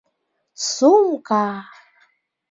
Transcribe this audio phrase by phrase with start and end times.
[0.71, 1.41] Сумка!